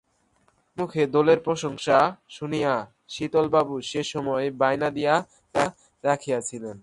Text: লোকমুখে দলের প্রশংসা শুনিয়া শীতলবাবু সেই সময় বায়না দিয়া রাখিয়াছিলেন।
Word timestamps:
লোকমুখে 0.77 1.03
দলের 1.07 1.39
প্রশংসা 1.39 1.97
শুনিয়া 2.29 2.73
শীতলবাবু 3.07 3.75
সেই 3.81 4.03
সময় 4.03 4.45
বায়না 4.61 4.89
দিয়া 4.89 5.15
রাখিয়াছিলেন। 6.03 6.77